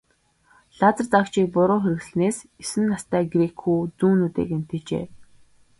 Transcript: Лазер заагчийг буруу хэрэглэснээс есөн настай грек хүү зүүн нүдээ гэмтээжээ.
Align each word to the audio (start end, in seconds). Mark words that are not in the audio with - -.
Лазер 0.79 1.05
заагчийг 1.09 1.47
буруу 1.55 1.79
хэрэглэснээс 1.83 2.37
есөн 2.63 2.83
настай 2.93 3.23
грек 3.33 3.53
хүү 3.61 3.77
зүүн 3.97 4.17
нүдээ 4.19 4.45
гэмтээжээ. 4.51 5.05